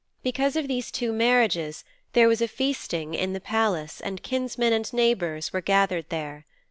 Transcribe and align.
Because 0.23 0.55
of 0.55 0.67
these 0.67 0.89
two 0.89 1.13
marriages 1.13 1.83
there 2.13 2.27
was 2.27 2.41
feasting 2.41 3.13
in 3.13 3.33
the 3.33 3.39
palace 3.39 4.01
and 4.01 4.23
kinsmen 4.23 4.73
and 4.73 4.91
neighbours 4.91 5.53
were 5.53 5.61
gathered 5.61 6.09
there. 6.09 6.47